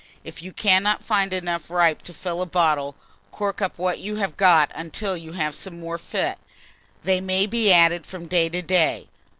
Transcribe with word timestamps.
If 0.23 0.41
you 0.41 0.51
cannot 0.51 1.03
find 1.03 1.31
enough 1.31 1.69
ripe 1.69 2.01
to 2.05 2.13
fill 2.15 2.41
a 2.41 2.47
bottle, 2.47 2.95
cork 3.29 3.61
up 3.61 3.77
what 3.77 3.99
you 3.99 4.15
have 4.15 4.35
got 4.35 4.71
until 4.73 5.15
you 5.15 5.33
have 5.33 5.53
some 5.53 5.79
more 5.79 5.99
fit: 5.99 6.39
they 7.03 7.21
may 7.21 7.45
be 7.45 7.71
added 7.71 8.07
from 8.07 8.25
day 8.25 8.49
to 8.49 8.63
day. 8.63 9.09